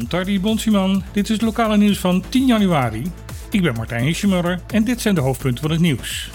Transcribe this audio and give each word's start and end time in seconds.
Montardi 0.00 0.40
Bonsiman. 0.40 1.02
Dit 1.12 1.24
is 1.24 1.30
het 1.30 1.42
lokale 1.42 1.76
nieuws 1.76 1.98
van 1.98 2.24
10 2.28 2.46
januari. 2.46 3.02
Ik 3.50 3.62
ben 3.62 3.74
Martijn 3.74 4.04
Hischemuller 4.04 4.60
en 4.66 4.84
dit 4.84 5.00
zijn 5.00 5.14
de 5.14 5.20
hoofdpunten 5.20 5.62
van 5.62 5.70
het 5.70 5.80
nieuws. 5.80 6.30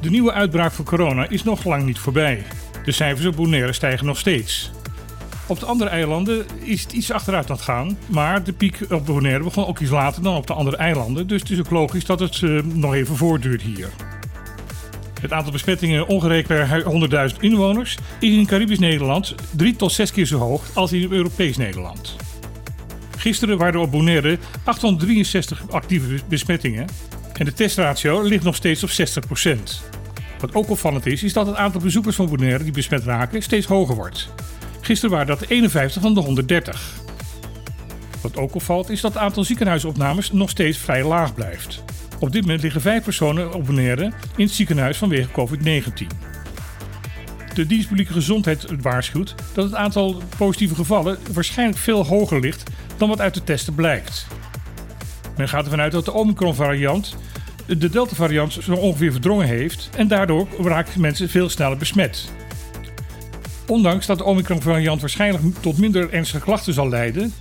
De 0.00 0.10
nieuwe 0.10 0.32
uitbraak 0.32 0.72
van 0.72 0.84
corona 0.84 1.28
is 1.28 1.42
nog 1.42 1.64
lang 1.64 1.84
niet 1.84 1.98
voorbij. 1.98 2.42
De 2.84 2.92
cijfers 2.92 3.26
op 3.26 3.36
Bonaire 3.36 3.72
stijgen 3.72 4.06
nog 4.06 4.18
steeds. 4.18 4.70
Op 5.46 5.60
de 5.60 5.66
andere 5.66 5.90
eilanden 5.90 6.46
is 6.58 6.82
het 6.82 6.92
iets 6.92 7.10
achteruit 7.10 7.50
aan 7.50 7.56
het 7.56 7.64
gaan. 7.64 7.98
Maar 8.06 8.44
de 8.44 8.52
piek 8.52 8.78
op 8.90 9.06
Bonaire 9.06 9.44
begon 9.44 9.66
ook 9.66 9.78
iets 9.78 9.90
later 9.90 10.22
dan 10.22 10.36
op 10.36 10.46
de 10.46 10.52
andere 10.52 10.76
eilanden. 10.76 11.26
Dus 11.26 11.40
het 11.40 11.50
is 11.50 11.58
ook 11.58 11.70
logisch 11.70 12.04
dat 12.04 12.20
het 12.20 12.40
uh, 12.40 12.62
nog 12.62 12.94
even 12.94 13.16
voortduurt 13.16 13.62
hier. 13.62 13.88
Het 15.22 15.32
aantal 15.32 15.52
besmettingen 15.52 16.06
ongerekend 16.06 16.46
per 16.46 17.30
100.000 17.32 17.40
inwoners 17.40 17.98
is 18.20 18.34
in 18.34 18.46
Caribisch 18.46 18.78
Nederland 18.78 19.34
drie 19.56 19.76
tot 19.76 19.92
zes 19.92 20.12
keer 20.12 20.26
zo 20.26 20.38
hoog 20.38 20.62
als 20.74 20.92
in 20.92 21.12
Europees 21.12 21.56
Nederland. 21.56 22.16
Gisteren 23.16 23.58
waren 23.58 23.74
er 23.74 23.80
op 23.80 23.90
Bonaire 23.90 24.38
863 24.64 25.70
actieve 25.70 26.18
besmettingen 26.28 26.86
en 27.32 27.44
de 27.44 27.52
testratio 27.52 28.22
ligt 28.22 28.44
nog 28.44 28.54
steeds 28.54 28.82
op 28.82 28.90
60%. 28.90 28.92
Wat 30.40 30.54
ook 30.54 30.70
opvallend 30.70 31.06
is, 31.06 31.22
is 31.22 31.32
dat 31.32 31.46
het 31.46 31.56
aantal 31.56 31.80
bezoekers 31.80 32.16
van 32.16 32.28
Bonaire 32.28 32.64
die 32.64 32.72
besmet 32.72 33.04
raken 33.04 33.42
steeds 33.42 33.66
hoger 33.66 33.94
wordt. 33.94 34.34
Gisteren 34.80 35.10
waren 35.10 35.36
dat 35.38 35.48
51 35.48 36.02
van 36.02 36.14
de 36.14 36.20
130. 36.20 36.92
Wat 38.20 38.36
ook 38.36 38.54
opvalt 38.54 38.90
is 38.90 39.00
dat 39.00 39.12
het 39.12 39.22
aantal 39.22 39.44
ziekenhuisopnames 39.44 40.32
nog 40.32 40.50
steeds 40.50 40.78
vrij 40.78 41.04
laag 41.04 41.34
blijft. 41.34 41.82
Op 42.22 42.32
dit 42.32 42.40
moment 42.40 42.62
liggen 42.62 42.80
vijf 42.80 43.02
personen 43.02 43.54
op 43.54 43.66
Bonaire 43.66 44.12
in 44.36 44.44
het 44.44 44.54
ziekenhuis 44.54 44.96
vanwege 44.96 45.28
COVID-19. 45.28 46.06
De 47.54 47.66
dienst 47.66 47.88
publieke 47.88 48.12
gezondheid 48.12 48.66
waarschuwt 48.80 49.34
dat 49.52 49.64
het 49.64 49.74
aantal 49.74 50.22
positieve 50.36 50.74
gevallen 50.74 51.18
waarschijnlijk 51.32 51.78
veel 51.78 52.06
hoger 52.06 52.40
ligt 52.40 52.70
dan 52.96 53.08
wat 53.08 53.20
uit 53.20 53.34
de 53.34 53.44
testen 53.44 53.74
blijkt. 53.74 54.26
Men 55.36 55.48
gaat 55.48 55.64
ervan 55.64 55.80
uit 55.80 55.92
dat 55.92 56.04
de 56.04 56.12
Omicron-variant 56.12 57.16
de 57.66 57.88
Delta-variant 57.88 58.52
zo 58.52 58.74
ongeveer 58.74 59.12
verdrongen 59.12 59.46
heeft 59.46 59.90
en 59.96 60.08
daardoor 60.08 60.48
raken 60.60 61.00
mensen 61.00 61.28
veel 61.28 61.48
sneller 61.48 61.76
besmet. 61.76 62.30
Ondanks 63.66 64.06
dat 64.06 64.18
de 64.18 64.24
Omicron-variant 64.24 65.00
waarschijnlijk 65.00 65.44
tot 65.60 65.78
minder 65.78 66.10
ernstige 66.10 66.42
klachten 66.42 66.74
zal 66.74 66.88
leiden, 66.88 67.34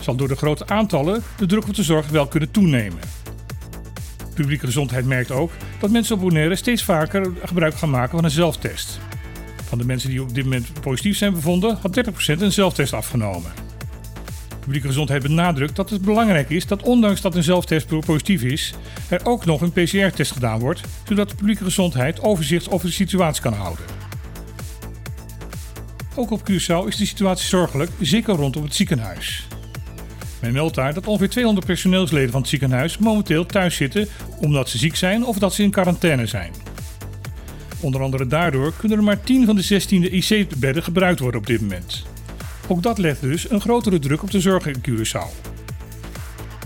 zal 0.00 0.14
door 0.14 0.28
de 0.28 0.36
grote 0.36 0.66
aantallen 0.66 1.22
de 1.36 1.46
druk 1.46 1.68
op 1.68 1.74
de 1.74 1.82
zorg 1.82 2.08
wel 2.08 2.26
kunnen 2.26 2.50
toenemen. 2.50 3.19
Publieke 4.40 4.66
Gezondheid 4.66 5.06
merkt 5.06 5.30
ook 5.30 5.52
dat 5.78 5.90
mensen 5.90 6.14
op 6.14 6.20
Bonaire 6.20 6.56
steeds 6.56 6.82
vaker 6.82 7.32
gebruik 7.44 7.74
gaan 7.74 7.90
maken 7.90 8.10
van 8.10 8.24
een 8.24 8.30
zelftest. 8.30 8.98
Van 9.64 9.78
de 9.78 9.84
mensen 9.84 10.10
die 10.10 10.22
op 10.22 10.34
dit 10.34 10.44
moment 10.44 10.80
positief 10.80 11.16
zijn 11.16 11.32
bevonden, 11.32 11.78
had 11.82 12.04
30% 12.36 12.40
een 12.40 12.52
zelftest 12.52 12.92
afgenomen. 12.92 13.50
Publieke 14.60 14.86
Gezondheid 14.86 15.22
benadrukt 15.22 15.76
dat 15.76 15.90
het 15.90 16.02
belangrijk 16.02 16.50
is 16.50 16.66
dat 16.66 16.82
ondanks 16.82 17.20
dat 17.20 17.34
een 17.34 17.42
zelftest 17.42 17.86
positief 18.06 18.42
is, 18.42 18.74
er 19.08 19.20
ook 19.24 19.44
nog 19.44 19.60
een 19.60 19.72
PCR-test 19.72 20.32
gedaan 20.32 20.58
wordt, 20.58 20.80
zodat 21.08 21.28
de 21.28 21.34
publieke 21.34 21.64
gezondheid 21.64 22.20
overzicht 22.20 22.70
over 22.70 22.86
de 22.86 22.92
situatie 22.92 23.42
kan 23.42 23.52
houden. 23.52 23.84
Ook 26.14 26.30
op 26.30 26.50
Curaçao 26.50 26.86
is 26.86 26.96
de 26.96 27.06
situatie 27.06 27.48
zorgelijk, 27.48 27.90
zeker 28.00 28.34
rondom 28.34 28.62
het 28.62 28.74
ziekenhuis. 28.74 29.46
Men 30.40 30.52
meldt 30.52 30.74
daar 30.74 30.94
dat 30.94 31.06
ongeveer 31.06 31.28
200 31.28 31.66
personeelsleden 31.66 32.30
van 32.30 32.40
het 32.40 32.50
ziekenhuis 32.50 32.98
momenteel 32.98 33.46
thuis 33.46 33.76
zitten 33.76 34.08
omdat 34.38 34.68
ze 34.68 34.78
ziek 34.78 34.96
zijn 34.96 35.24
of 35.24 35.38
dat 35.38 35.54
ze 35.54 35.62
in 35.62 35.70
quarantaine 35.70 36.26
zijn. 36.26 36.52
Onder 37.80 38.02
andere 38.02 38.26
daardoor 38.26 38.72
kunnen 38.76 38.98
er 38.98 39.04
maar 39.04 39.20
10 39.20 39.46
van 39.46 39.56
de 39.56 39.62
16 39.62 40.14
IC-bedden 40.14 40.82
gebruikt 40.82 41.20
worden 41.20 41.40
op 41.40 41.46
dit 41.46 41.60
moment. 41.60 42.06
Ook 42.68 42.82
dat 42.82 42.98
legt 42.98 43.20
dus 43.20 43.50
een 43.50 43.60
grotere 43.60 43.98
druk 43.98 44.22
op 44.22 44.30
de 44.30 44.40
zorg 44.40 44.66
in 44.66 44.82
Curaçao. 44.88 45.48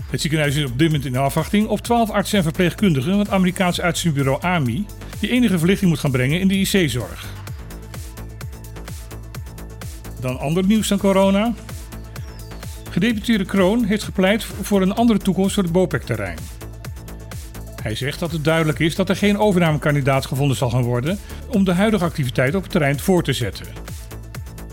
Het 0.09 0.21
ziekenhuis 0.21 0.55
is 0.55 0.65
op 0.65 0.77
dit 0.77 0.87
moment 0.87 1.05
in 1.05 1.15
afwachting 1.15 1.67
op 1.67 1.81
12 1.81 2.09
artsen 2.09 2.37
en 2.37 2.43
verpleegkundigen 2.43 3.09
van 3.11 3.19
het 3.19 3.29
Amerikaanse 3.29 3.81
uitzendbureau 3.81 4.41
AMI, 4.41 4.85
die 5.19 5.29
enige 5.29 5.57
verlichting 5.57 5.89
moet 5.89 5.99
gaan 5.99 6.11
brengen 6.11 6.39
in 6.39 6.47
de 6.47 6.55
IC-zorg. 6.55 7.25
Dan 10.19 10.39
ander 10.39 10.65
nieuws 10.65 10.87
dan 10.87 10.97
corona. 10.97 11.53
Gedeputeerde 12.95 13.45
Kroon 13.45 13.83
heeft 13.83 14.03
gepleit 14.03 14.43
voor 14.43 14.81
een 14.81 14.93
andere 14.93 15.19
toekomst 15.19 15.53
voor 15.53 15.63
het 15.63 15.71
BOPEC-terrein. 15.71 16.37
Hij 17.81 17.95
zegt 17.95 18.19
dat 18.19 18.31
het 18.31 18.43
duidelijk 18.43 18.79
is 18.79 18.95
dat 18.95 19.09
er 19.09 19.15
geen 19.15 19.37
overnamekandidaat 19.37 20.25
gevonden 20.25 20.57
zal 20.57 20.69
gaan 20.69 20.83
worden 20.83 21.19
om 21.47 21.63
de 21.63 21.73
huidige 21.73 22.03
activiteiten 22.03 22.57
op 22.57 22.63
het 22.63 22.71
terrein 22.71 22.99
voor 22.99 23.23
te 23.23 23.33
zetten. 23.33 23.65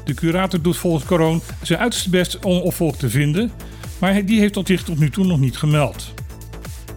De 0.04 0.14
curator 0.14 0.62
doet 0.62 0.76
volgens 0.76 1.04
Kroon 1.04 1.42
zijn 1.62 1.78
uiterste 1.78 2.10
best 2.10 2.38
om 2.44 2.60
opvolger 2.60 2.98
te 2.98 3.10
vinden, 3.10 3.52
maar 3.98 4.24
die 4.24 4.40
heeft 4.40 4.58
zich 4.64 4.82
tot 4.82 4.98
nu 4.98 5.10
toe 5.10 5.26
nog 5.26 5.40
niet 5.40 5.56
gemeld. 5.56 6.14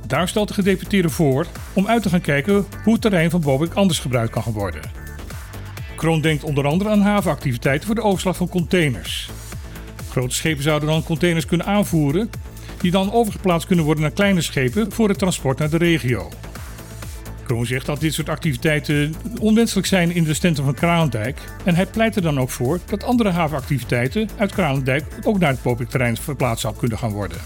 Daar 0.07 0.27
stelt 0.27 0.47
de 0.47 0.53
gedeputeerde 0.53 1.09
voor 1.09 1.47
om 1.73 1.87
uit 1.87 2.03
te 2.03 2.09
gaan 2.09 2.21
kijken 2.21 2.65
hoe 2.83 2.93
het 2.93 3.01
terrein 3.01 3.29
van 3.29 3.41
BOPEC 3.41 3.73
anders 3.73 3.99
gebruikt 3.99 4.31
kan 4.31 4.53
worden. 4.53 4.81
Kroon 5.95 6.21
denkt 6.21 6.43
onder 6.43 6.67
andere 6.67 6.89
aan 6.89 7.01
havenactiviteiten 7.01 7.85
voor 7.85 7.95
de 7.95 8.03
overslag 8.03 8.35
van 8.35 8.49
containers. 8.49 9.29
Grote 10.15 10.35
schepen 10.35 10.63
zouden 10.63 10.89
dan 10.89 11.03
containers 11.03 11.45
kunnen 11.45 11.65
aanvoeren, 11.65 12.29
die 12.77 12.91
dan 12.91 13.11
overgeplaatst 13.11 13.67
kunnen 13.67 13.85
worden 13.85 14.03
naar 14.03 14.11
kleine 14.11 14.41
schepen 14.41 14.91
voor 14.91 15.09
het 15.09 15.17
transport 15.17 15.59
naar 15.59 15.69
de 15.69 15.77
regio. 15.77 16.29
Kroon 17.43 17.65
zegt 17.65 17.85
dat 17.85 17.99
dit 17.99 18.13
soort 18.13 18.29
activiteiten 18.29 19.15
onwenselijk 19.39 19.87
zijn 19.87 20.11
in 20.11 20.23
de 20.23 20.33
centrum 20.33 20.65
van 20.65 20.73
Kralendijk 20.73 21.39
en 21.63 21.75
hij 21.75 21.85
pleit 21.85 22.15
er 22.15 22.21
dan 22.21 22.39
ook 22.39 22.49
voor 22.49 22.79
dat 22.85 23.03
andere 23.03 23.29
havenactiviteiten 23.29 24.29
uit 24.37 24.51
Kralendijk 24.51 25.05
ook 25.23 25.39
naar 25.39 25.51
het 25.51 25.61
Popik-terrein 25.61 26.17
verplaatst 26.17 26.61
zou 26.61 26.75
kunnen 26.75 26.97
gaan 26.97 27.11
worden. 27.11 27.37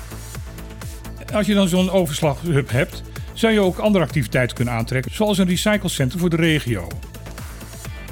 Als 1.34 1.48
je 1.48 1.54
dan 1.54 1.68
zo'n 1.68 1.92
overslaghub 1.92 2.72
hebt, 2.72 3.04
zou 3.34 3.54
je 3.54 3.60
ook 3.60 3.78
andere 3.78 4.04
activiteiten 4.04 4.56
kunnen 4.56 4.74
aantrekken, 4.74 5.14
zoals 5.14 5.38
een 5.38 5.48
recyclecentrum 5.48 6.20
voor 6.20 6.30
de 6.30 6.36
regio. 6.36 6.88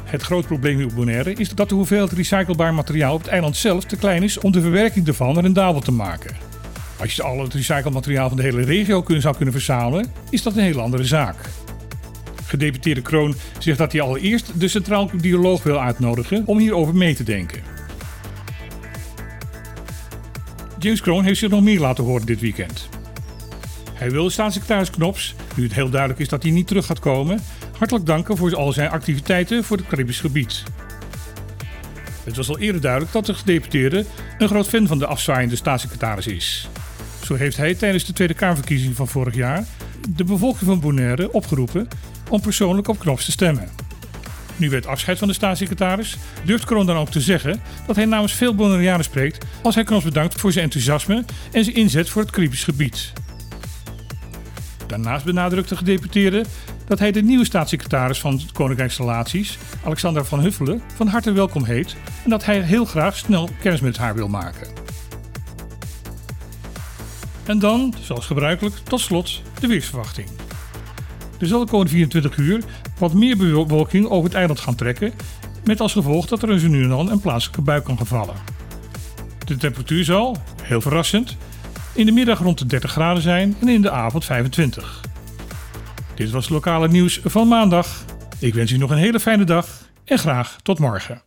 Het 0.07 0.21
groot 0.21 0.45
probleem 0.45 0.83
op 0.83 0.95
Bonaire 0.95 1.33
is 1.33 1.49
dat 1.49 1.69
de 1.69 1.75
hoeveelheid 1.75 2.11
recyclebaar 2.11 2.73
materiaal 2.73 3.13
op 3.13 3.21
het 3.21 3.29
eiland 3.29 3.57
zelf 3.57 3.83
te 3.83 3.95
klein 3.95 4.23
is 4.23 4.39
om 4.39 4.51
de 4.51 4.61
verwerking 4.61 5.07
ervan 5.07 5.39
rendabel 5.39 5.81
te 5.81 5.91
maken. 5.91 6.35
Als 6.99 7.15
je 7.15 7.23
al 7.23 7.41
het 7.43 7.53
recyclemateriaal 7.53 8.27
van 8.27 8.37
de 8.37 8.43
hele 8.43 8.63
regio 8.63 9.03
zou 9.07 9.35
kunnen 9.35 9.53
verzamelen, 9.53 10.11
is 10.29 10.43
dat 10.43 10.55
een 10.55 10.63
heel 10.63 10.81
andere 10.81 11.03
zaak. 11.03 11.35
Gedeputeerde 12.45 13.01
Kroon 13.01 13.35
zegt 13.59 13.77
dat 13.77 13.91
hij 13.91 14.01
allereerst 14.01 14.59
de 14.59 14.67
Centraal 14.67 15.09
Bioloog 15.21 15.63
wil 15.63 15.81
uitnodigen 15.81 16.43
om 16.45 16.57
hierover 16.57 16.95
mee 16.95 17.15
te 17.15 17.23
denken. 17.23 17.61
James 20.79 21.01
Kroon 21.01 21.23
heeft 21.23 21.39
zich 21.39 21.49
nog 21.49 21.63
meer 21.63 21.79
laten 21.79 22.03
horen 22.03 22.25
dit 22.25 22.39
weekend. 22.39 22.89
Hij 23.93 24.11
wil 24.11 24.29
staatssecretaris 24.29 24.89
Knops, 24.89 25.35
nu 25.55 25.63
het 25.63 25.73
heel 25.73 25.89
duidelijk 25.89 26.19
is 26.19 26.29
dat 26.29 26.43
hij 26.43 26.51
niet 26.51 26.67
terug 26.67 26.85
gaat 26.85 26.99
komen, 26.99 27.39
hartelijk 27.77 28.05
danken 28.05 28.37
voor 28.37 28.55
al 28.55 28.73
zijn 28.73 28.89
activiteiten 28.89 29.63
voor 29.63 29.77
het 29.77 29.87
Caribisch 29.87 30.19
gebied. 30.19 30.63
Het 32.23 32.35
was 32.35 32.49
al 32.49 32.59
eerder 32.59 32.81
duidelijk 32.81 33.11
dat 33.11 33.25
de 33.25 33.33
gedeputeerde 33.33 34.05
een 34.37 34.47
groot 34.47 34.67
fan 34.67 34.87
van 34.87 34.99
de 34.99 35.05
afzwaaiende 35.05 35.55
staatssecretaris 35.55 36.27
is. 36.27 36.69
Zo 37.23 37.35
heeft 37.35 37.57
hij 37.57 37.75
tijdens 37.75 38.05
de 38.05 38.13
Tweede 38.13 38.33
Kamerverkiezing 38.33 38.95
van 38.95 39.07
vorig 39.07 39.35
jaar 39.35 39.65
de 40.09 40.23
bevolking 40.23 40.65
van 40.65 40.79
Bonaire 40.79 41.31
opgeroepen 41.31 41.87
om 42.29 42.41
persoonlijk 42.41 42.87
op 42.87 42.99
Knops 42.99 43.25
te 43.25 43.31
stemmen. 43.31 43.69
Nu 44.55 44.69
werd 44.69 44.85
afscheid 44.85 45.17
van 45.17 45.27
de 45.27 45.33
staatssecretaris, 45.33 46.17
durft 46.43 46.65
Kroon 46.65 46.85
dan 46.85 46.97
ook 46.97 47.09
te 47.09 47.21
zeggen 47.21 47.61
dat 47.87 47.95
hij 47.95 48.05
namens 48.05 48.33
veel 48.33 48.55
Bonaireanen 48.55 49.05
spreekt 49.05 49.45
als 49.61 49.75
hij 49.75 49.83
Knops 49.83 50.03
bedankt 50.03 50.39
voor 50.39 50.51
zijn 50.51 50.63
enthousiasme 50.63 51.25
en 51.51 51.63
zijn 51.63 51.75
inzet 51.75 52.09
voor 52.09 52.21
het 52.21 52.31
Caribisch 52.31 52.63
gebied. 52.63 53.13
Daarnaast 54.87 55.25
benadrukt 55.25 55.69
de 55.69 55.77
gedeputeerde 55.77 56.45
dat 56.87 56.99
hij 56.99 57.11
de 57.11 57.21
nieuwe 57.21 57.45
staatssecretaris 57.45 58.19
van 58.19 58.41
Koninkrijksrelaties, 58.53 59.57
Alexander 59.83 60.25
van 60.25 60.39
Huffelen, 60.39 60.81
van 60.95 61.07
harte 61.07 61.31
welkom 61.31 61.63
heet 61.63 61.95
en 62.23 62.29
dat 62.29 62.45
hij 62.45 62.61
heel 62.61 62.85
graag 62.85 63.17
snel 63.17 63.49
kennis 63.59 63.81
met 63.81 63.97
haar 63.97 64.15
wil 64.15 64.27
maken. 64.27 64.67
En 67.45 67.59
dan, 67.59 67.93
zoals 68.01 68.25
gebruikelijk, 68.25 68.75
tot 68.75 68.99
slot 68.99 69.41
de 69.59 69.67
weersverwachting. 69.67 70.27
Er 71.39 71.47
zal 71.47 71.59
de 71.59 71.71
komende 71.71 71.91
24 71.91 72.37
uur 72.37 72.63
wat 72.97 73.13
meer 73.13 73.37
bewolking 73.37 74.05
over 74.05 74.23
het 74.23 74.33
eiland 74.33 74.59
gaan 74.59 74.75
trekken, 74.75 75.13
met 75.63 75.79
als 75.79 75.91
gevolg 75.91 76.25
dat 76.25 76.43
er 76.43 76.59
zo 76.59 76.67
nu 76.67 76.83
en 76.83 76.89
dan 76.89 77.11
een 77.11 77.19
plaatselijke 77.19 77.61
bui 77.61 77.81
kan 77.81 77.97
gevallen. 77.97 78.35
De 79.45 79.57
temperatuur 79.57 80.03
zal, 80.03 80.37
heel 80.63 80.81
verrassend, 80.81 81.37
in 81.93 82.05
de 82.05 82.11
middag 82.11 82.39
rond 82.39 82.57
de 82.57 82.65
30 82.65 82.91
graden 82.91 83.21
zijn 83.21 83.55
en 83.61 83.67
in 83.67 83.81
de 83.81 83.91
avond 83.91 84.25
25. 84.25 85.06
Dit 86.17 86.31
was 86.31 86.49
lokale 86.49 86.87
nieuws 86.87 87.19
van 87.23 87.47
maandag. 87.47 88.05
Ik 88.39 88.53
wens 88.53 88.71
u 88.71 88.77
nog 88.77 88.89
een 88.89 88.97
hele 88.97 89.19
fijne 89.19 89.43
dag 89.43 89.89
en 90.05 90.19
graag 90.19 90.57
tot 90.61 90.79
morgen. 90.79 91.21